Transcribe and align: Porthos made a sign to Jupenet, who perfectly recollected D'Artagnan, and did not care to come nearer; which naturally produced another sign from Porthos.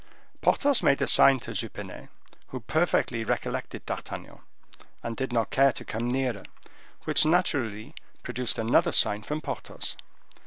Porthos 0.41 0.81
made 0.81 0.99
a 1.03 1.07
sign 1.07 1.39
to 1.41 1.53
Jupenet, 1.53 2.09
who 2.47 2.59
perfectly 2.61 3.23
recollected 3.23 3.85
D'Artagnan, 3.85 4.39
and 5.03 5.15
did 5.15 5.31
not 5.31 5.51
care 5.51 5.71
to 5.73 5.85
come 5.85 6.07
nearer; 6.07 6.41
which 7.03 7.23
naturally 7.23 7.93
produced 8.23 8.57
another 8.57 8.91
sign 8.93 9.21
from 9.21 9.41
Porthos. 9.41 9.95